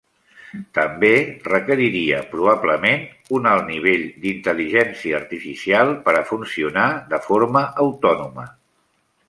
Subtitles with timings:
[0.75, 1.09] També
[1.47, 3.03] requeriria probablement
[3.39, 8.49] un alt nivell d'intel·ligència artificial per a funcionar de forma autònoma.